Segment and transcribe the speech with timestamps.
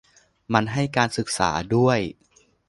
[0.53, 1.99] มันให้การศึกษาด้วย